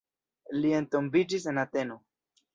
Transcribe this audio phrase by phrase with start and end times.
[0.63, 2.01] Li entombiĝis en Ateno.